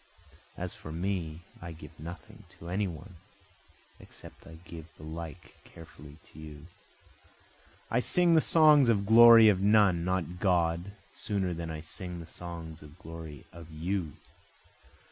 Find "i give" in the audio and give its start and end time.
1.61-1.91, 4.47-4.87